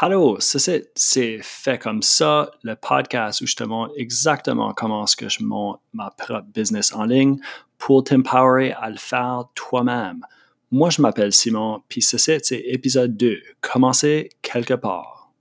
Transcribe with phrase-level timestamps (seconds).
[0.00, 5.16] Hallo, c'est, c'est fait comme ça, le podcast où je te montre exactement comment est-ce
[5.16, 7.36] que je monte ma propre business en ligne
[7.78, 10.24] pour t'empowerer à le faire toi-même.
[10.70, 15.32] Moi, je m'appelle Simon, puis ceci, c'est épisode 2, commencer quelque part.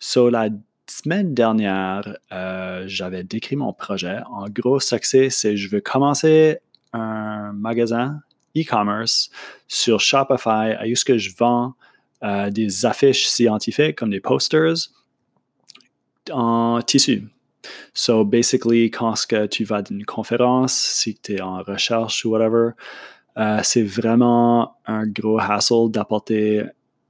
[0.00, 0.48] So, la
[0.88, 2.02] semaine dernière,
[2.32, 4.18] euh, j'avais décrit mon projet.
[4.28, 6.58] En gros, ce c'est, c'est je veux commencer
[6.92, 8.22] un magasin
[8.56, 9.30] e-commerce
[9.68, 11.74] sur Shopify à ce que je vends
[12.22, 14.76] euh, des affiches scientifiques comme des posters
[16.30, 17.28] en tissu.
[17.92, 19.14] So, basically, quand
[19.50, 22.70] tu vas d'une conférence, si tu es en recherche ou whatever,
[23.36, 26.64] euh, c'est vraiment un gros hassle d'apporter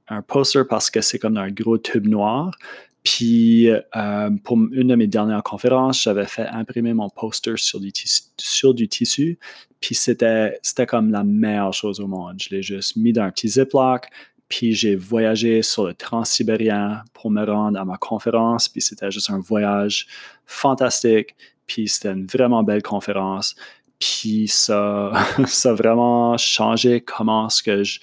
[0.07, 2.51] un poster parce que c'est comme un gros tube noir.
[3.03, 7.91] Puis, euh, pour une de mes dernières conférences, j'avais fait imprimer mon poster sur du,
[7.91, 9.39] tissu, sur du tissu.
[9.79, 12.35] Puis, c'était comme la meilleure chose au monde.
[12.39, 14.07] Je l'ai juste mis dans un petit Ziploc,
[14.51, 18.67] puis j'ai voyagé sur le Transsibérien pour me rendre à ma conférence.
[18.67, 20.07] Puis c'était juste un voyage
[20.45, 21.35] fantastique.
[21.65, 23.55] Puis c'était une vraiment belle conférence.
[23.97, 25.13] Puis ça,
[25.45, 28.01] ça a vraiment changé comment ce que je,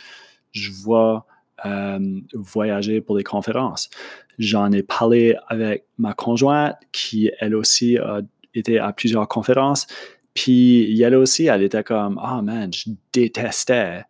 [0.52, 1.26] je vois
[1.66, 3.90] euh, voyager pour des conférences.
[4.38, 8.22] J'en ai parlé avec ma conjointe qui, elle aussi, a
[8.54, 9.86] été à plusieurs conférences.
[10.32, 14.04] Puis elle aussi, elle était comme, ah oh man, je détestais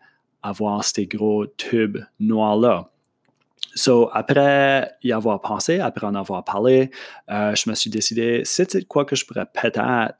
[0.48, 2.90] avoir ces gros tubes noirs-là.
[3.74, 6.90] So, après y avoir pensé, après en avoir parlé,
[7.30, 10.14] euh, je me suis décidé, c'est quoi que je pourrais peut-être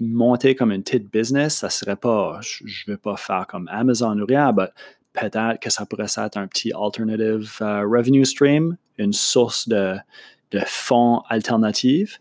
[0.00, 4.18] monter comme une petite business, ça serait pas, je ne vais pas faire comme Amazon
[4.18, 4.68] ou rien, mais
[5.12, 9.96] peut-être que ça pourrait être un petit alternative euh, revenue stream, une source de,
[10.50, 12.18] de fonds alternatifs.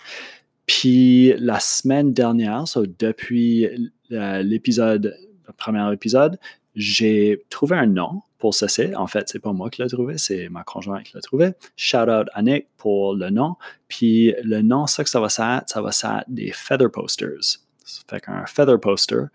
[0.66, 6.38] Puis la semaine dernière, so depuis euh, l'épisode, le premier épisode,
[6.76, 8.96] j'ai trouvé un nom pour ceci.
[8.96, 11.52] En fait, c'est pas moi qui l'ai trouvé, c'est ma conjointe qui l'a trouvé.
[11.76, 12.42] Shout out à
[12.78, 13.56] pour le nom.
[13.88, 17.60] Puis le nom, ça que ça va être, ça va être des feather posters.
[17.86, 19.26] Ça fait qu'un feather poster,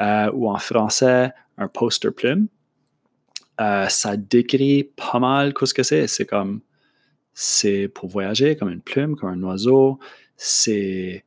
[0.00, 2.48] euh, ou en français, un poster plume.
[3.60, 6.06] Euh, ça décrit pas mal ce que c'est.
[6.06, 6.60] C'est comme,
[7.34, 9.98] c'est pour voyager comme une plume, comme un oiseau.
[10.36, 11.24] C'est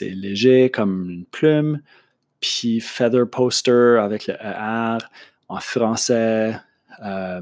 [0.00, 1.80] léger comme une plume
[2.40, 4.98] puis Feather Poster avec le ER
[5.48, 6.56] en français,
[7.04, 7.40] euh,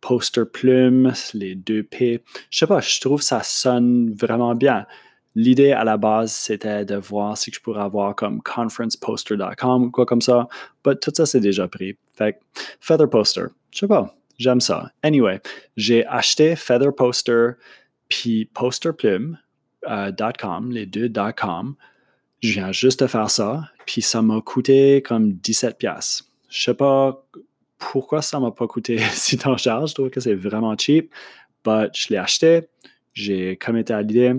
[0.00, 2.22] Poster Plume, les deux P.
[2.50, 4.86] Je sais pas, je trouve que ça sonne vraiment bien.
[5.34, 10.06] L'idée à la base, c'était de voir si je pourrais avoir comme conferenceposter.com ou quoi
[10.06, 10.48] comme ça,
[10.84, 11.96] mais tout ça, c'est déjà pris.
[12.16, 12.40] Fait
[12.80, 14.90] Feather Poster, je sais pas, j'aime ça.
[15.02, 15.40] Anyway,
[15.76, 17.50] j'ai acheté Feather Poster
[18.08, 19.38] puis posterplume.com,
[19.86, 21.74] euh, les deux .com,
[22.40, 26.24] je viens juste de faire ça, puis ça m'a coûté comme 17 pièces.
[26.48, 27.24] Je sais pas
[27.78, 31.12] pourquoi ça m'a pas coûté si tant cher, je trouve que c'est vraiment cheap,
[31.66, 32.68] mais je l'ai acheté,
[33.12, 34.34] j'ai commetté à l'idée,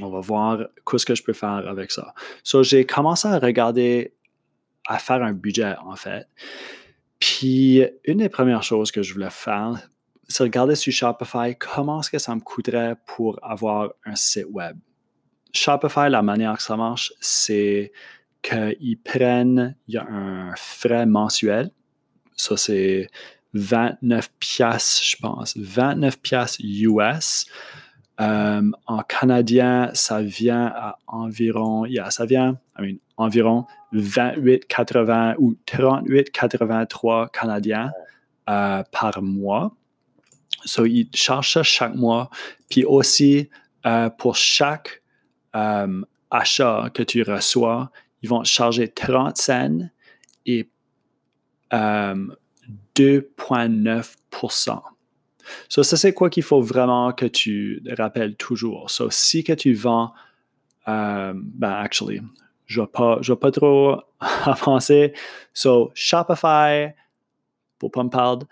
[0.00, 0.58] on va voir
[0.88, 2.14] qu'est-ce que je peux faire avec ça.
[2.42, 4.14] So, j'ai commencé à regarder,
[4.86, 6.26] à faire un budget en fait.
[7.18, 9.88] Puis, une des premières choses que je voulais faire,
[10.28, 14.76] c'est regarder sur Shopify comment est-ce que ça me coûterait pour avoir un site web.
[15.52, 17.92] Shopify, la manière que ça marche, c'est
[18.42, 21.70] qu'ils prennent, il y a un frais mensuel.
[22.36, 23.08] Ça, c'est
[23.54, 25.56] 29 piastres, je pense.
[25.56, 27.46] 29 piastres US.
[28.20, 35.54] Euh, en canadien, ça vient à environ, yeah, ça vient, I mean, environ 28,80 ou
[35.66, 37.92] 38,83 canadiens
[38.50, 39.76] euh, par mois.
[40.64, 42.28] So, ils chargent ça chaque mois.
[42.68, 43.50] Puis aussi,
[43.86, 45.02] euh, pour chaque
[45.56, 47.90] euh, achat que tu reçois,
[48.22, 49.88] ils vont te charger 30 cents
[50.46, 50.68] et
[51.72, 54.74] 2,9% euh,
[55.68, 58.90] So, ça, c'est quoi qu'il faut vraiment que tu rappelles toujours.
[58.90, 60.12] So, si que tu vends,
[60.88, 62.20] euh, ben, actually,
[62.66, 64.02] je ne vais, pas trop
[64.44, 65.14] avancer.
[65.54, 66.88] So, Shopify,
[67.78, 68.44] pour pas me parler,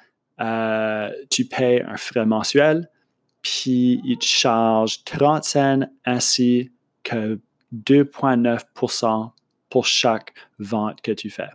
[1.29, 2.89] tu payes un frais mensuel,
[3.43, 6.71] puis ils te chargent 30 cents ainsi
[7.07, 7.39] que
[7.75, 9.31] 2,9%
[9.71, 11.51] pour chaque vente que tu fais.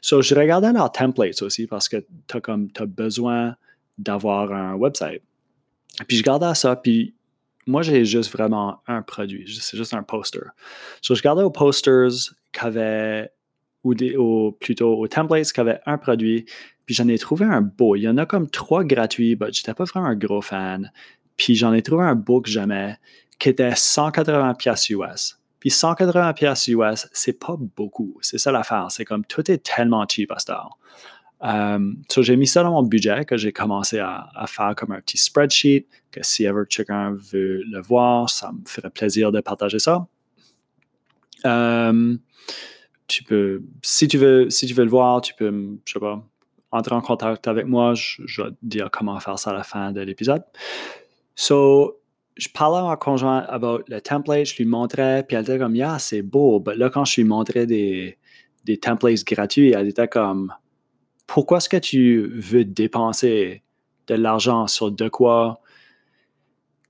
[0.00, 3.56] So, je regardais leurs templates aussi parce que tu as, besoin
[3.98, 5.22] d'avoir un website.
[6.06, 7.14] Puis je regardais ça, puis
[7.66, 9.46] moi, j'ai juste vraiment un produit.
[9.60, 10.42] C'est juste un poster.
[11.00, 12.10] So, je regardais aux posters
[12.52, 13.30] qu'avaient,
[13.82, 16.44] ou, ou plutôt aux templates qui avaient un produit,
[16.84, 17.96] puis j'en ai trouvé un beau.
[17.96, 20.92] Il y en a comme trois gratuits, mais je n'étais pas vraiment un gros fan.
[21.36, 22.98] Puis j'en ai trouvé un beau que j'aimais
[23.38, 25.38] qui était 180 pièces US.
[25.60, 28.18] Puis 180 pièces US, c'est pas beaucoup.
[28.20, 28.88] C'est ça l'affaire.
[28.90, 30.52] C'est comme tout est tellement cheap à ce
[31.42, 35.18] Euh, j'ai mis ça dans mon budget que j'ai commencé à, faire comme un petit
[35.18, 40.06] spreadsheet, que si ever quelqu'un veut le voir, ça me ferait plaisir de partager ça.
[41.44, 42.16] Euh,
[43.06, 46.22] tu peux, si tu veux, si tu veux le voir, tu peux, je sais pas,
[46.70, 47.94] entrer en contact avec moi.
[47.94, 50.42] Je, vais te dire comment faire ça à la fin de l'épisode.
[51.36, 52.00] So,
[52.36, 55.76] je parlais à ma conjointe about le template, je lui montrais, puis elle était comme,
[55.76, 56.62] yeah, c'est beau.
[56.66, 58.18] Mais là, quand je lui montrais des,
[58.64, 60.52] des templates gratuits, elle était comme,
[61.26, 63.62] pourquoi est-ce que tu veux dépenser
[64.06, 65.60] de l'argent sur de quoi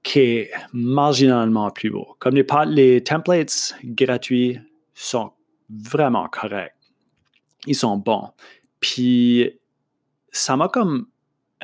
[0.03, 2.17] qui est marginalement plus beau?
[2.19, 4.59] Comme les, les templates gratuits
[4.95, 5.33] sont
[5.69, 6.75] vraiment corrects.
[7.67, 8.31] Ils sont bons.
[8.81, 9.59] Puis,
[10.31, 11.07] ça m'a comme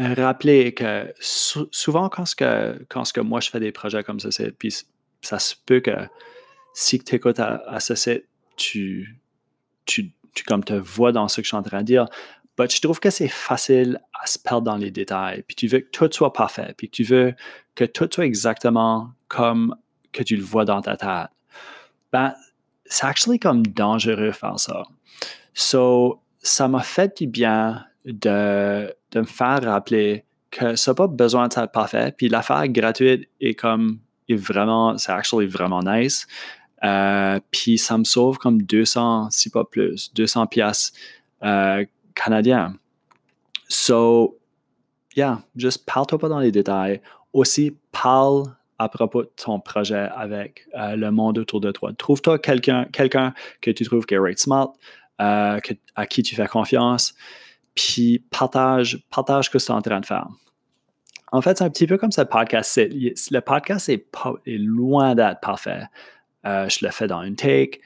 [0.00, 4.20] rappelé que souvent, quand, ce que, quand ce que moi je fais des projets comme
[4.20, 4.74] ça, puis
[5.20, 5.96] ça se peut que
[6.74, 8.22] si tu écoutes à, à ce
[8.56, 9.16] tu,
[9.86, 12.06] tu, tu comme te vois dans ce que je suis en train de dire.
[12.58, 15.42] Mais je trouve que c'est facile à se perdre dans les détails.
[15.46, 16.74] Puis tu veux que tout soit parfait.
[16.76, 17.34] Puis tu veux
[17.74, 19.74] que tout soit exactement comme
[20.12, 21.30] que tu le vois dans ta tête.
[22.12, 22.34] Ben,
[22.84, 24.82] c'est actually comme dangereux faire ça.
[25.54, 31.06] So, ça m'a fait du bien de, de me faire rappeler que ça n'a pas
[31.06, 32.12] besoin de être parfait.
[32.16, 36.26] Puis l'affaire gratuite est comme, est vraiment, c'est actually vraiment nice.
[36.82, 40.92] Euh, puis ça me sauve comme 200, si pas plus, 200 pièces
[41.42, 41.84] euh,
[42.14, 42.74] canadiens.
[43.68, 44.38] So,
[45.16, 47.00] yeah, juste parle-toi pas dans les détails.
[47.32, 48.44] Aussi, parle
[48.78, 51.92] à propos de ton projet avec euh, le monde autour de toi.
[51.96, 54.72] Trouve-toi quelqu'un quelqu'un que tu trouves qui est right smart,
[55.18, 55.60] à
[56.08, 57.14] qui tu fais confiance,
[57.80, 60.28] puis partage, partage ce que tu es en train de faire.
[61.32, 62.78] En fait, c'est un petit peu comme ce podcast.
[62.78, 64.04] Le podcast est,
[64.46, 65.84] loin d'être parfait.
[66.44, 67.80] Euh, je le fais dans une take.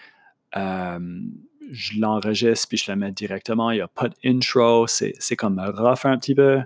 [0.57, 0.99] Euh,
[1.71, 3.71] je l'enregistre puis je le mets directement.
[3.71, 4.87] Il n'y a pas d'intro.
[4.87, 6.63] C'est, comme rough un petit peu.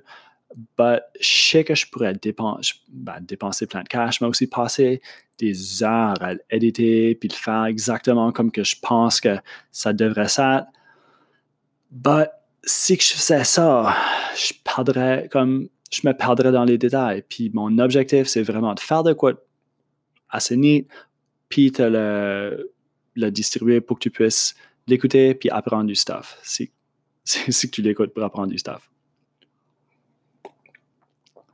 [0.78, 5.02] Mais je sais que je pourrais dépenser, ben, dépenser plein de cash, mais aussi passer
[5.38, 9.36] des heures à l'éditer puis le faire exactement comme que je pense que
[9.70, 10.66] ça devrait être.
[12.64, 13.94] Si je faisais ça,
[14.36, 17.22] je perdrais comme je me perdrais dans les détails.
[17.28, 19.34] Puis mon objectif, c'est vraiment de faire de quoi
[20.28, 20.86] assez neat,
[21.48, 24.54] puis te le, distribuer pour que tu puisses
[24.86, 26.38] l'écouter puis apprendre du stuff.
[26.42, 26.70] Si,
[27.24, 28.90] si, tu l'écoutes pour apprendre du stuff.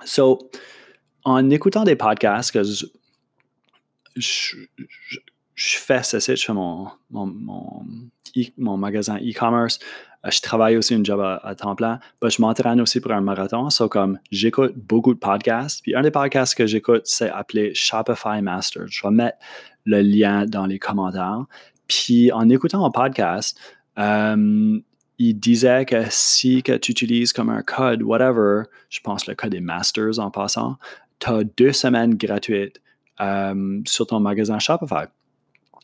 [0.04, 0.50] So,
[1.24, 2.62] en écoutant des podcasts, que
[4.16, 4.56] je,
[5.56, 7.86] fais ceci, je fais mon, mon, mon,
[8.58, 9.78] mon magasin e-commerce,
[10.30, 13.68] je travaille aussi une job à, temps plein, mais je m'entraîne aussi pour un marathon.
[13.70, 18.40] So, comme j'écoute beaucoup de podcasts, puis un des podcasts que j'écoute, c'est appelé Shopify
[18.40, 18.84] Master.
[18.86, 19.38] Je vais mettre
[19.84, 21.44] le lien dans les commentaires.
[21.88, 23.58] Puis en écoutant un podcast,
[23.98, 24.78] euh,
[25.18, 29.50] il disait que si que tu utilises comme un code, whatever, je pense le code
[29.50, 30.76] des Masters en passant,
[31.20, 32.80] tu as deux semaines gratuites
[33.20, 35.04] euh, sur ton magasin Shopify.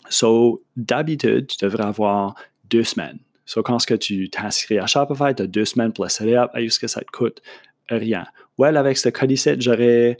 [0.08, 2.34] So, d'habitude, tu devrais avoir
[2.68, 3.18] deux semaines.
[3.50, 6.86] So, quand que tu t'inscris à Shopify, tu as deux semaines pour le setup, jusqu'à
[6.86, 7.42] ça te coûte
[7.88, 8.24] rien.
[8.58, 10.18] Well, avec ce code ici, j'aurais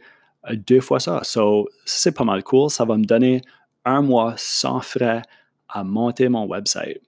[0.49, 1.21] euh, deux fois ça.
[1.23, 2.71] So, c'est pas mal cool.
[2.71, 3.43] Ça va me donner
[3.85, 5.23] un mois sans frais
[5.69, 7.01] à monter mon website.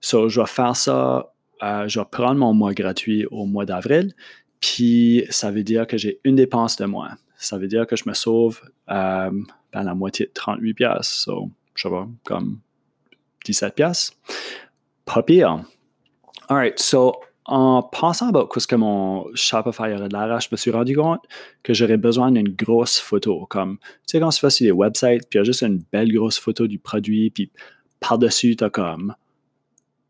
[0.00, 1.32] So, je vais faire ça,
[1.62, 4.12] euh, je vais prendre mon mois gratuit au mois d'avril,
[4.58, 7.16] puis ça veut dire que j'ai une dépense de moins.
[7.36, 9.30] Ça veut dire que je me sauve euh,
[9.72, 11.06] ben, la moitié de 38 pièces.
[11.06, 12.58] So, je sais pas, comme
[13.44, 14.16] 17 pièces.
[15.04, 15.64] Pas pire.
[16.48, 20.56] All right, so en pensant à ce que mon Shopify aurait de l'air, je me
[20.56, 21.20] suis rendu compte
[21.64, 23.46] que j'aurais besoin d'une grosse photo.
[23.46, 25.82] Comme, tu sais, quand tu vas sur des websites, puis il y a juste une
[25.92, 27.50] belle grosse photo du produit, puis
[27.98, 29.14] par-dessus, tu as comme,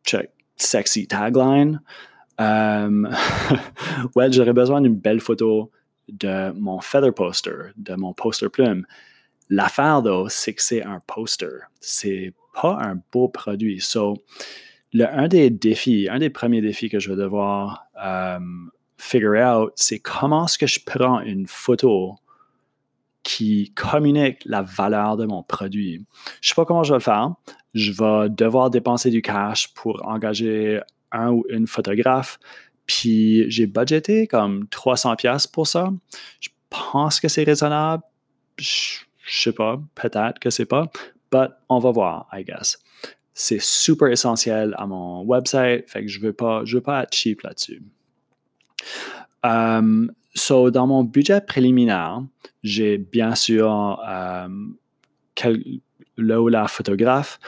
[0.05, 1.81] check, sexy tagline.
[2.43, 3.07] Um,
[4.17, 5.71] well, j'aurais besoin d'une belle photo
[6.09, 8.87] de mon feather poster, de mon poster plume.
[9.51, 11.69] L'affaire, though, c'est que c'est un poster.
[11.81, 13.83] C'est pas un beau produit.
[13.83, 14.17] So,
[14.93, 19.73] le, un des défis, un des premiers défis que je vais devoir um, figure out,
[19.77, 22.17] c'est comment est-ce que je prends une photo
[23.23, 26.05] qui communique la valeur de mon produit.
[26.41, 27.35] Je ne sais pas comment je vais le faire.
[27.75, 30.81] Je vais devoir dépenser du cash pour engager
[31.13, 32.39] un ou une photographe.
[32.87, 35.93] Puis j'ai budgété comme 300 pièces pour ça.
[36.41, 38.03] Je pense que c'est raisonnable.
[38.59, 40.91] Je, ne sais pas, peut-être que c'est pas,
[41.31, 42.79] but on va voir, I guess.
[43.35, 47.43] C'est super essentiel à mon website, fait que je veux pas, veux pas être cheap
[47.43, 47.83] là-dessus.
[49.43, 52.23] Um, so, dans mon budget préliminaire,
[52.63, 54.49] j'ai bien sûr euh,
[56.17, 57.39] le ou la photographe.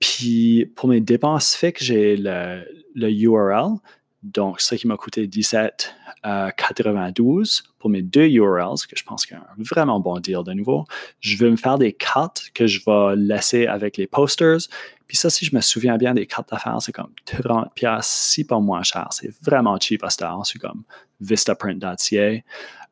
[0.00, 2.64] Puis pour mes dépenses fixes, j'ai le,
[2.94, 3.76] URL
[4.22, 9.40] Donc, ça qui m'a coûté 17,92 pour mes deux URLs, que je pense qu'il y
[9.40, 10.86] a un vraiment bon deal de nouveau.
[11.20, 14.58] Je veux me faire des cartes que je vais laisser avec les posters.
[15.06, 17.68] Puis ça, si je me souviens bien des cartes d'affaires, c'est comme 30
[18.02, 19.06] si pas moins cher.
[19.12, 20.44] C'est vraiment cheap à Star.
[20.44, 20.82] C'est comme
[21.20, 22.42] vistaprint.ca.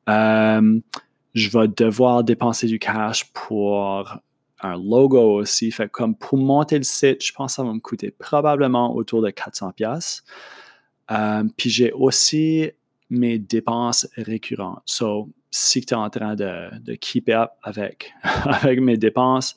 [0.09, 0.81] Euh,
[1.35, 4.17] je vais devoir dépenser du cash pour
[4.61, 5.71] un logo aussi.
[5.71, 9.23] Fait comme pour monter le site, je pense que ça va me coûter probablement autour
[9.23, 10.23] de 400 pièces.
[11.11, 12.71] Euh, puis j'ai aussi
[13.11, 14.83] mes dépenses récurrentes.
[14.85, 18.13] So, si tu es en train de, keep up avec,
[18.81, 19.57] mes dépenses,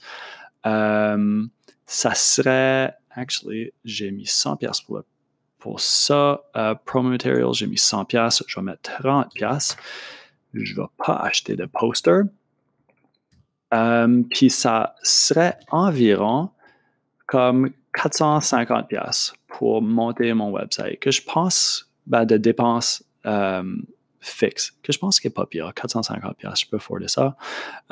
[0.65, 1.43] euh,
[1.85, 6.41] ça serait, actually, j'ai mis 100 pièces pour, ça.
[6.55, 7.17] Euh, promo
[7.53, 8.43] j'ai mis 100 pièces.
[8.47, 9.75] Je vais mettre 30 pièces.
[10.53, 12.21] Je ne vais pas acheter de poster.
[14.29, 16.49] Puis ça serait environ
[17.27, 23.63] comme 450 pièces pour monter mon website, que je pense ben, de dépenses euh,
[24.21, 27.35] fixes, que je pense qu'il n'est pas pire, 450 pièces, je peux afforder ça.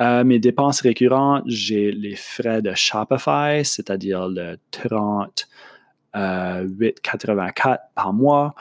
[0.00, 8.54] Euh, mes dépenses récurrentes, j'ai les frais de Shopify, c'est-à-dire le 38,84 euh, par mois,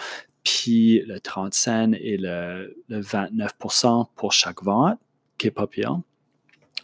[0.44, 5.00] puis le 30 cents et le, le 29% pour chaque vente,
[5.38, 6.00] qui n'est pas pire.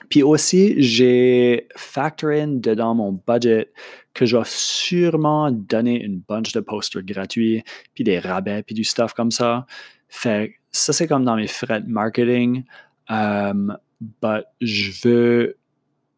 [0.10, 3.72] Puis aussi, j'ai factor in dedans mon budget
[4.14, 8.84] que je vais sûrement donner une bunch de posters gratuits, puis des rabais, puis du
[8.84, 9.66] stuff comme ça.
[10.08, 12.64] Fait ça, c'est comme dans mes frais de marketing.
[13.10, 13.78] Um,
[14.22, 15.58] but je veux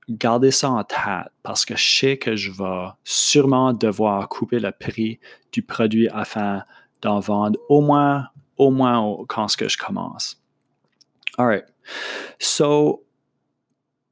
[0.10, 4.72] garder ça en tête parce que je sais que je vais sûrement devoir couper le
[4.72, 5.20] prix
[5.52, 6.64] du produit afin
[7.02, 8.28] d'en vendre au moins,
[8.58, 10.42] au moins quand je commence.
[11.38, 11.66] All right.
[12.40, 13.05] So,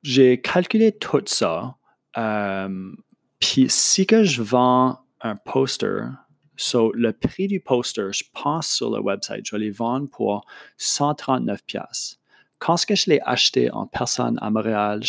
[0.04, 1.78] j'ai calculé tout ça.
[2.18, 2.92] Euh,
[3.40, 6.10] puis si que je vends un poster,
[6.56, 10.46] so le prix du poster, je pense sur le website, je vais les vendre pour
[10.78, 12.20] 139 pièces.
[12.60, 15.02] Quand ce que je l'ai acheté en personne à Montréal,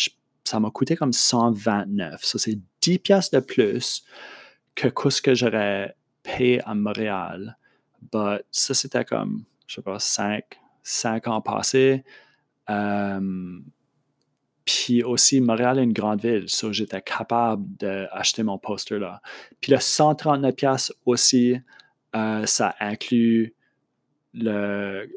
[0.44, 2.22] ça m'a coûté comme 129.
[2.24, 4.04] Ça, c'est 10 pièces de plus
[4.74, 7.56] que ce que j'aurais payé à Montréal.
[8.12, 10.44] But ça, c'était comme, je sais pas, 5,
[10.82, 12.04] 5 ans passés.
[12.70, 13.60] Euh,
[14.64, 19.20] puis aussi, Montréal est une grande ville, so j'étais capable d'acheter mon poster là.
[19.60, 21.58] Puis le 139$ aussi,
[22.16, 23.54] euh, ça inclut
[24.32, 25.08] le,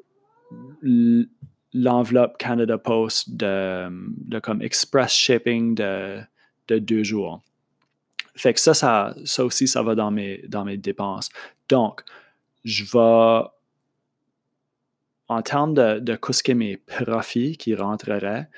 [1.74, 6.26] l'enveloppe Canada Post de, comme express shipping de,
[6.70, 7.42] deux jours.
[8.36, 11.30] Fait que ça, ça, aussi, ça va dans mes, dans mes dépenses.
[11.70, 12.04] Donc,
[12.66, 13.48] je vais,
[15.30, 18.50] en termes de, de ce mes profits qui rentreraient,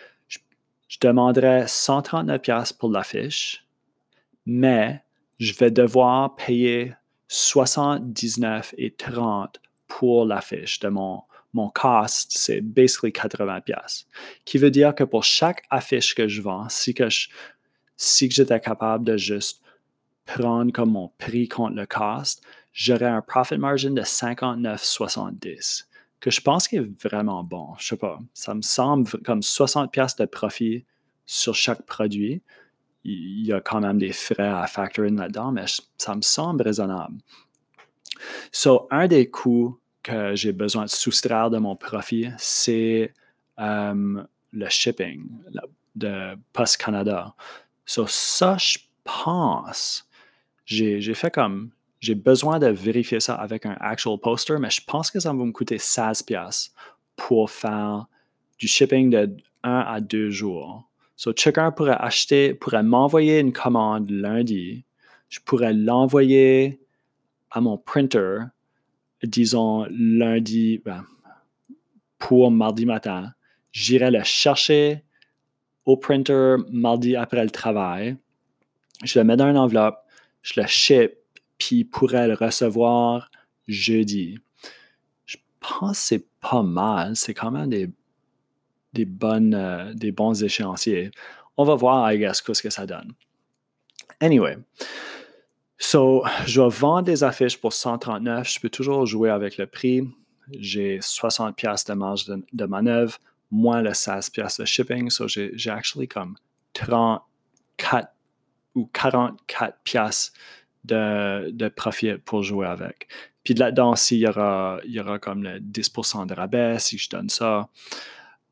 [0.90, 3.66] je demanderais 139$ pour l'affiche,
[4.46, 5.02] mais
[5.40, 6.94] je vais devoir payer
[7.30, 11.22] 79 et 30 pour l'affiche de mon,
[11.54, 14.06] mon cost, c'est basically 80$.
[14.46, 17.08] Qui veut dire que pour chaque affiche que je vends, si que
[17.96, 19.62] si j'étais capable de juste
[20.26, 22.44] prendre comme mon prix contre le cost,
[22.74, 25.86] j'aurais un profit margin de 59,70
[26.20, 27.76] que je pense qu'il est vraiment bon.
[27.80, 30.86] Je sais pas, ça me semble comme 60 pièces de profit
[31.26, 32.42] sur chaque produit.
[33.04, 35.66] Il y a quand même des frais à factor in là-dedans, mais
[35.98, 37.18] ça me semble raisonnable.
[38.52, 43.14] So, un des coûts que j'ai besoin de soustraire de mon profit, c'est
[43.60, 45.30] euh, le shipping
[45.96, 47.34] de Post Canada.
[47.86, 50.08] So, ça, je pense,
[50.66, 55.12] j'ai fait comme j'ai besoin de vérifier ça avec un actual poster, mais je pense
[55.12, 56.72] que ça va me coûter 16$
[57.16, 58.08] pour faire
[58.58, 60.90] du shipping de 1 à 2 jours.
[61.18, 64.86] So, chacun pourrait acheter, pourrait m'envoyer une commande lundi.
[65.28, 66.80] Je pourrais l'envoyer
[67.52, 68.46] à mon printer,
[69.24, 71.04] disons lundi, ben,
[72.18, 73.34] pour mardi matin.
[73.74, 75.04] J'irai le chercher
[75.86, 78.16] au printer mardi après le travail.
[79.04, 79.98] Je le mets dans une enveloppe,
[80.42, 81.19] je le ship
[81.60, 83.30] puis pourrait le recevoir
[83.68, 84.40] jeudi.
[85.26, 87.16] Je pense que c'est pas mal.
[87.16, 87.90] C'est quand même des,
[88.94, 91.12] des, bonnes, euh, des bons échéanciers.
[91.58, 93.14] On va voir, I guess, ce que ça donne.
[94.22, 94.58] Anyway,
[95.78, 98.50] so, je vais vendre des affiches pour 139.
[98.50, 100.10] Je peux toujours jouer avec le prix.
[100.58, 103.20] J'ai 60 pièces de marge de, manœuvre,
[103.52, 105.10] moins le 16 pièces de shipping.
[105.10, 106.36] So, j'ai actually comme
[106.74, 108.10] 34
[108.76, 110.34] ou 44 pièces
[110.86, 113.08] de, profit pour jouer avec.
[113.44, 117.10] Puis là-dedans aussi, il y aura, y aura comme le 10% de rabais si je
[117.10, 117.70] donne ça,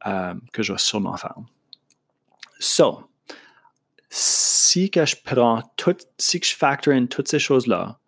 [0.05, 1.35] euh, que je vais sûrement faire.
[2.59, 3.09] So,
[4.09, 7.99] si que je prends tout, si que je factor in toutes ces choses-là,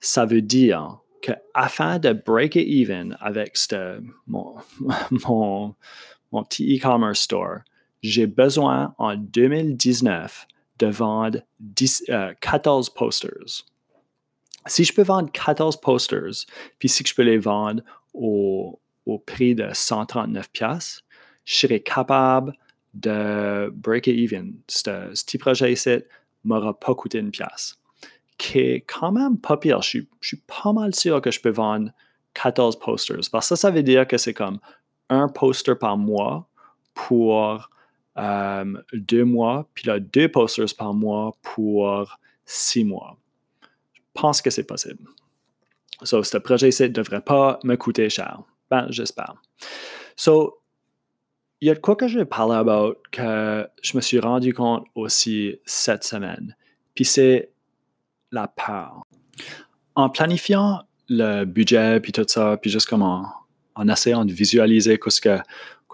[0.00, 3.56] ça veut dire qu'afin de break even avec
[4.26, 4.56] mon,
[5.10, 5.74] mon,
[6.32, 7.60] mon petit e-commerce store,
[8.02, 10.46] j'ai besoin en 2019
[10.78, 11.40] de vendre
[12.40, 13.64] 14 euh, posters.
[14.66, 16.46] Si je peux vendre 14 posters,
[16.78, 18.80] puis si je peux les vendre au,
[19.26, 21.02] prix de 139 pièces,
[21.44, 22.54] je serai capable
[22.94, 24.54] de break even.
[24.68, 25.98] Ce, petit projet ici
[26.44, 27.76] m'aura pas coûté une pièce.
[28.38, 29.82] Qui est quand même pas pire.
[29.82, 31.90] Je suis, je suis pas mal sûr que je peux vendre
[32.32, 33.20] 14 posters.
[33.30, 34.58] Parce que ça, ça veut dire que c'est comme
[35.10, 36.48] un poster par mois
[36.94, 37.70] pour
[38.16, 43.16] euh, deux mois, puis là, deux posters par mois pour six mois.
[43.92, 45.08] Je pense que c'est possible.
[46.02, 48.42] So, ce projet-ci ne devrait pas me coûter cher.
[48.70, 49.34] Ben, j'espère.
[50.16, 50.60] So,
[51.60, 54.52] il y a de quoi que je vais parler about que je me suis rendu
[54.52, 56.56] compte aussi cette semaine.
[56.94, 57.50] Puis c'est
[58.30, 59.06] la peur.
[59.94, 65.20] En planifiant le budget, puis tout ça, puis juste comme en, essayant de visualiser ce
[65.20, 65.38] que,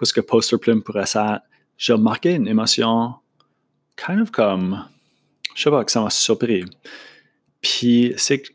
[0.01, 1.41] ce que Poster Plume pourrait faire,
[1.81, 3.15] j'ai remarqué une émotion
[3.95, 4.85] kind of comme,
[5.55, 6.63] je sais pas, que ça m'a surpris.
[7.59, 8.49] Puis c'est que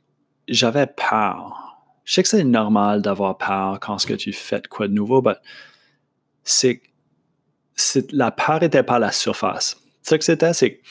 [0.47, 1.76] j'avais peur.
[2.04, 5.35] Je sais que c'est normal d'avoir peur quand que tu fais quoi de nouveau, mais
[6.45, 6.80] c'est
[8.12, 9.76] la peur était pas à la surface.
[10.02, 10.83] Ce que c'était, c'est que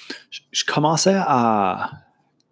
[0.52, 1.90] je, commençais à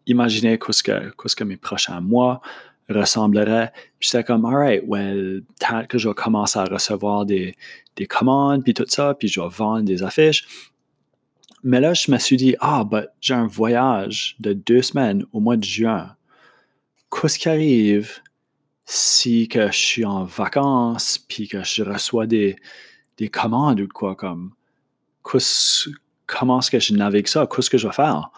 [0.08, 2.42] imaginer ce que, que mes prochains mois
[2.90, 3.74] ressembleraient.
[4.00, 7.54] J'étais comme, alright, well, peut-être que je vais commencer à recevoir des,
[7.96, 10.46] des commandes, puis tout ça, puis je vais vendre des affiches.
[11.64, 15.40] Mais là, je me suis dit, ah, ben, j'ai un voyage de deux semaines au
[15.40, 16.16] mois de juin.
[17.10, 18.22] Qu'est-ce qui arrive
[18.86, 22.58] si que je suis en vacances, puis que je reçois des,
[23.18, 24.52] des commandes ou quoi comme
[26.28, 28.30] comment est-ce que je navigue ça, qu'est-ce que je vais faire?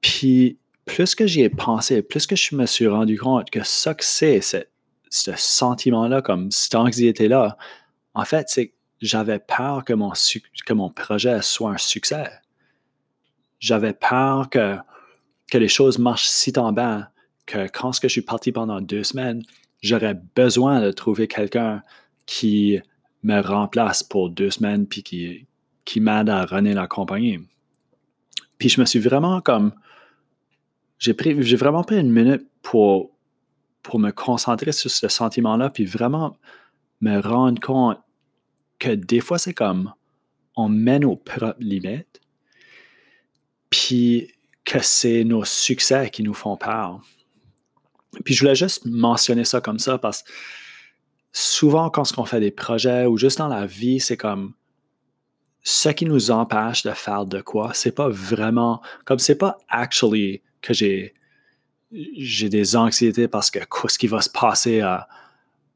[0.00, 3.94] Puis plus que j'y ai pensé, plus que je me suis rendu compte que ça
[3.94, 7.56] que c'est, ce sentiment-là, comme cette anxiété-là,
[8.18, 12.28] en fait, c'est j'avais peur que mon, que mon projet soit un succès.
[13.60, 14.76] J'avais peur que,
[15.48, 17.08] que les choses marchent si bien
[17.46, 19.44] que quand je suis parti pendant deux semaines,
[19.82, 21.80] j'aurais besoin de trouver quelqu'un
[22.26, 22.80] qui
[23.22, 25.46] me remplace pour deux semaines puis qui,
[25.84, 27.38] qui m'aide à runner la compagnie.
[28.58, 29.72] Puis je me suis vraiment comme.
[30.98, 33.12] J'ai, j'ai vraiment pris une minute pour,
[33.84, 36.36] pour me concentrer sur ce sentiment-là, puis vraiment
[37.00, 37.98] me rendre compte
[38.78, 39.92] que des fois, c'est comme
[40.56, 42.20] on met nos propres limites,
[43.70, 44.32] puis
[44.64, 47.00] que c'est nos succès qui nous font peur.
[48.24, 50.30] Puis je voulais juste mentionner ça comme ça parce que
[51.32, 54.54] souvent, quand on fait des projets ou juste dans la vie, c'est comme
[55.62, 57.72] ce qui nous empêche de faire de quoi.
[57.74, 61.14] C'est pas vraiment, comme c'est pas actually que j'ai
[61.90, 65.08] j'ai des anxiétés parce que qu'est-ce qui va se passer à,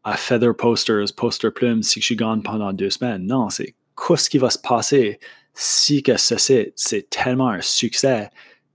[0.04, 3.26] à Feather Posters, Poster Plume, si je gone pendant deux semaines.
[3.26, 5.20] Non, c'est qu'est-ce qui va se passer
[5.54, 8.30] si que ceci, c'est tellement un succès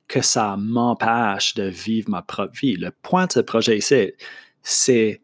[0.07, 2.75] que ça m'empêche de vivre ma propre vie.
[2.75, 4.13] Le point de ce projet ici,
[4.61, 5.21] c'est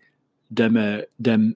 [0.51, 1.55] de me, de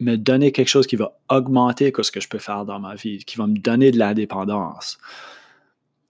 [0.00, 3.24] me donner quelque chose qui va augmenter ce que je peux faire dans ma vie,
[3.24, 4.98] qui va me donner de l'indépendance.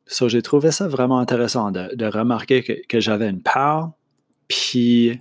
[0.06, 3.92] So, j'ai trouvé ça vraiment intéressant de, remarquer que, j'avais une part,
[4.48, 5.20] puis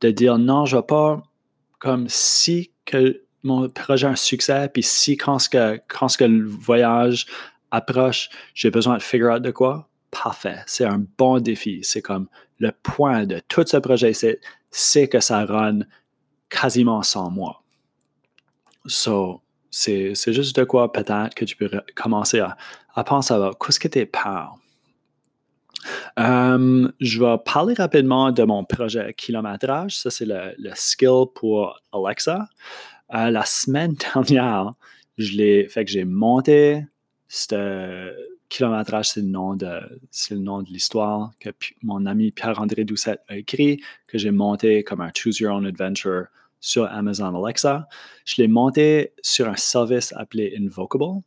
[0.00, 1.22] de dire non, je ne vais pas
[1.84, 6.16] comme si que mon projet a un succès, puis si quand ce que, quand ce
[6.16, 7.26] que le voyage
[7.70, 10.60] approche, j'ai besoin de figure out de quoi, parfait.
[10.66, 11.80] C'est un bon défi.
[11.82, 14.12] C'est comme le point de tout ce projet
[14.70, 15.80] c'est que ça run
[16.48, 17.62] quasiment sans moi.
[18.86, 23.88] So, c'est juste de quoi peut-être que tu peux commencer à, penser à qu'est-ce que
[23.88, 24.54] tu peur.
[26.16, 29.96] Um, je vais parler rapidement de mon projet kilométrage.
[29.98, 32.48] Ça, c'est le, skill pour Alexa.
[33.14, 34.74] Euh, la semaine dernière,
[35.18, 36.84] je l'ai fait que j'ai monté
[37.28, 38.12] ce
[38.48, 41.50] kilométrage, c'est le nom de c'est le nom de l'histoire que
[41.82, 46.26] mon ami Pierre-André Doucette a écrit, que j'ai monté comme un Choose Your Own Adventure
[46.60, 47.88] sur Amazon Alexa.
[48.24, 51.22] Je l'ai monté sur un service appelé Invocable.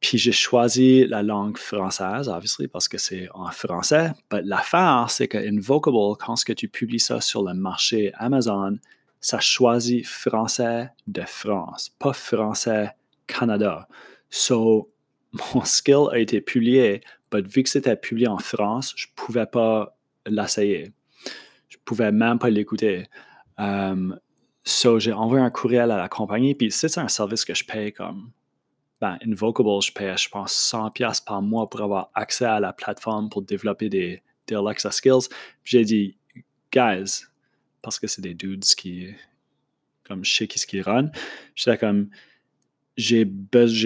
[0.00, 4.12] Puis j'ai choisi la langue française, obviously, parce que c'est en français.
[4.32, 8.76] Mais l'affaire, c'est que Invocable, quand que tu publies ça sur le marché Amazon,
[9.20, 12.90] ça choisit français de France, pas français
[13.26, 13.88] Canada.
[14.30, 14.90] So,
[15.54, 17.00] mon skill a été publié,
[17.32, 20.92] mais vu que c'était publié en France, je ne pouvais pas l'essayer.
[21.68, 23.06] Je ne pouvais même pas l'écouter.
[23.58, 24.18] Um,
[24.62, 27.92] so, j'ai envoyé un courriel à la compagnie, puis c'est un service que je paye
[27.92, 28.30] comme
[29.00, 33.28] ben, Invocable, je paye, je pense, 100$ par mois pour avoir accès à la plateforme
[33.28, 35.28] pour développer des, Alexa skills.
[35.64, 36.16] J'ai dit,
[36.72, 37.24] guys,
[37.82, 39.08] parce que c'est des dudes qui,
[40.04, 41.10] comme je sais qui ce qui run,
[41.54, 42.10] j'étais comme,
[42.96, 43.28] j'ai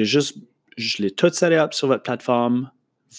[0.05, 0.39] juste,
[0.77, 2.71] je l'ai tout set up sur votre plateforme,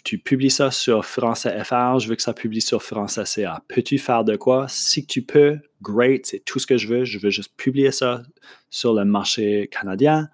[0.04, 3.62] tu publies ça sur Français FR, je veux que ça publie sur Français CA.
[3.68, 4.68] Peux-tu faire de quoi?
[4.70, 7.04] Si tu peux, great, c'est tout ce que je veux.
[7.04, 8.24] Je veux juste publier ça
[8.70, 10.30] sur le marché canadien.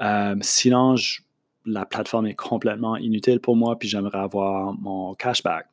[0.00, 0.94] Euh, sinon,
[1.64, 5.66] la plateforme est complètement inutile pour moi, puis j'aimerais avoir mon cashback.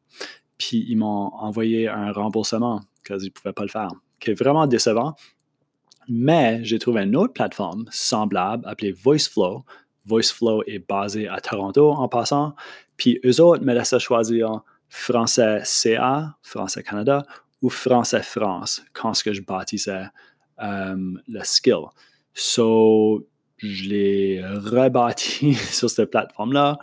[0.58, 4.40] Puis ils m'ont envoyé un remboursement, parce qu'ils ne pouvaient pas le faire, qui est
[4.40, 5.16] vraiment décevant.
[6.08, 9.64] Mais j'ai trouvé une autre plateforme semblable appelée VoiceFlow.
[10.06, 12.56] VoiceFlow est basé à Toronto en passant.
[12.96, 17.26] Puis eux autres me laissent choisir français CA, français Canada,
[17.62, 20.06] ou français France quand que je bâtissais
[20.62, 20.96] euh,
[21.28, 21.86] le skill.
[22.34, 23.26] So,
[23.58, 26.78] je l'ai rebâti sur cette plateforme-là.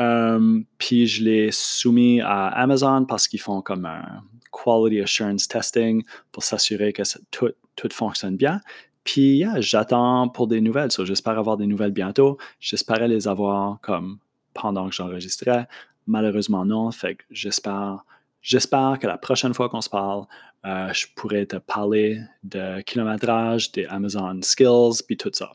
[0.00, 6.02] Euh, puis je l'ai soumis à Amazon parce qu'ils font comme un quality assurance testing
[6.30, 8.60] pour s'assurer que tout, tout, fonctionne bien.
[9.04, 10.90] Puis j'attends pour des nouvelles.
[10.90, 12.38] J'espère avoir des nouvelles bientôt.
[12.60, 14.18] J'espérais les avoir comme
[14.54, 15.66] pendant que j'enregistrais.
[16.06, 16.90] Malheureusement, non.
[16.90, 18.04] Fait que j'espère,
[18.40, 20.26] j'espère que la prochaine fois qu'on se parle,
[20.64, 25.50] euh, je pourrais te parler de kilométrage, des Amazon Skills, puis tout ça.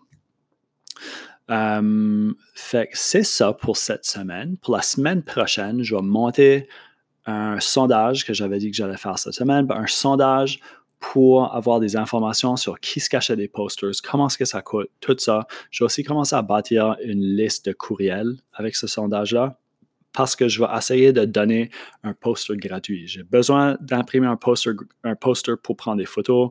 [1.50, 4.58] Euh, fait que c'est ça pour cette semaine.
[4.58, 6.68] Pour la semaine prochaine, je vais monter
[7.26, 10.60] un sondage que j'avais dit que j'allais faire cette semaine, ben, un sondage
[11.00, 14.90] pour avoir des informations sur qui se cachait des posters, comment est-ce que ça coûte,
[15.00, 15.46] tout ça.
[15.70, 19.60] Je vais aussi commencer à bâtir une liste de courriels avec ce sondage-là
[20.14, 21.70] parce que je vais essayer de donner
[22.04, 23.08] un poster gratuit.
[23.08, 24.72] J'ai besoin d'imprimer un poster,
[25.04, 26.50] un poster pour prendre des photos,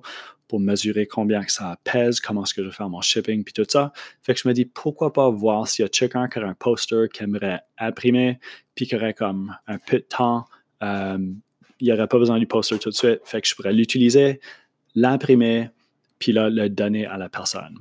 [0.48, 3.52] pour mesurer combien que ça pèse, comment est-ce que je vais faire mon shipping, puis
[3.52, 3.92] tout ça.
[4.22, 6.54] Fait que je me dis, pourquoi pas voir s'il y a quelqu'un qui a un
[6.54, 8.38] poster qui aimerait imprimer,
[8.74, 10.44] puis qui aurait comme un peu de temps
[10.82, 11.18] euh,
[11.80, 13.20] il n'y aurait pas besoin du poster tout de suite.
[13.24, 14.40] Fait que je pourrais l'utiliser,
[14.94, 15.70] l'imprimer,
[16.18, 17.78] puis là, le donner à la personne.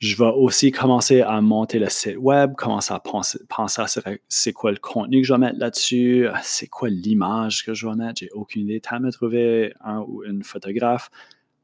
[0.00, 3.38] Je vais aussi commencer à monter le site web, commencer à penser,
[3.80, 3.86] à
[4.28, 7.94] c'est quoi le contenu que je vais mettre là-dessus, c'est quoi l'image que je vais
[7.94, 8.18] mettre.
[8.18, 8.80] J'ai aucune idée.
[8.80, 11.08] T'as me trouver un ou une photographe,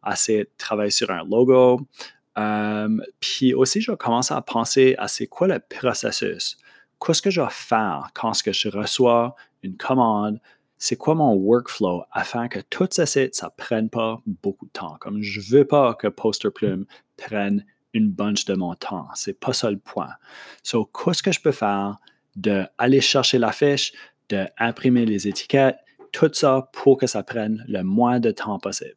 [0.03, 1.81] assez travailler sur un logo.
[2.39, 2.89] Euh,
[3.21, 6.57] puis aussi, je vais commencer à penser à c'est quoi le processus.
[7.05, 10.41] Qu'est-ce que je vais faire quand je reçois une commande,
[10.79, 14.97] c'est quoi mon workflow afin que tout ce site, ça prenne pas beaucoup de temps?
[15.01, 19.09] Comme je veux pas que Poster Plume prenne une bunch de mon temps.
[19.15, 20.11] C'est pas ça le point.
[20.63, 21.97] So, qu'est-ce que je peux faire?
[22.37, 23.93] D'aller chercher la fiche,
[24.29, 25.79] d'imprimer les étiquettes,
[26.13, 28.95] tout ça pour que ça prenne le moins de temps possible.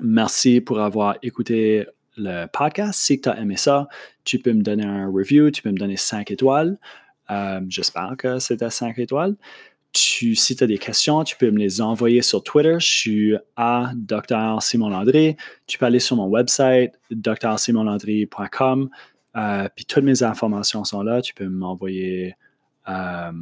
[0.00, 3.00] Merci pour avoir écouté le podcast.
[3.00, 3.88] Si tu as aimé ça,
[4.24, 6.78] tu peux me donner un review, tu peux me donner 5 étoiles.
[7.30, 9.36] Euh, j'espère que c'était 5 étoiles.
[9.94, 12.76] Si tu as des questions, tu peux me les envoyer sur Twitter.
[12.78, 14.62] Je suis à Dr.
[14.62, 15.36] Simon Landry.
[15.66, 18.88] Tu peux aller sur mon website, drsimonlandry.com.
[19.36, 21.20] Euh, puis toutes mes informations sont là.
[21.20, 22.34] Tu peux m'envoyer
[22.88, 23.32] euh,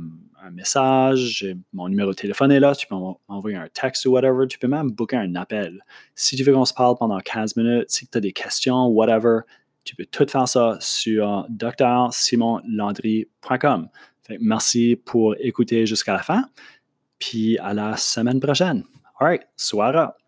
[0.43, 1.47] un message.
[1.73, 2.75] Mon numéro de téléphone est là.
[2.75, 2.95] Tu peux
[3.29, 4.47] m'envoyer un texte ou whatever.
[4.47, 5.83] Tu peux même booker un appel.
[6.15, 9.41] Si tu veux qu'on se parle pendant 15 minutes, si tu as des questions, whatever,
[9.85, 13.89] tu peux tout faire ça sur drsimonlandry.com.
[14.41, 16.45] Merci pour écouter jusqu'à la fin.
[17.19, 18.85] Puis à la semaine prochaine.
[19.19, 20.20] All right, soirée.